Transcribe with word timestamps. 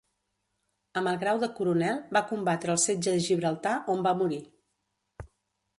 Amb 1.01 1.11
el 1.11 1.19
grau 1.23 1.41
de 1.43 1.49
coronel, 1.59 1.99
va 2.17 2.23
combatre 2.33 2.75
al 2.77 2.81
setge 2.87 3.15
de 3.19 3.25
Gibraltar, 3.29 3.79
on 3.97 4.05
va 4.09 4.17
morir. 4.23 4.43